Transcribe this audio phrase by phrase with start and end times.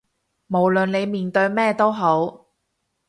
[0.47, 2.47] 無論你面對咩都好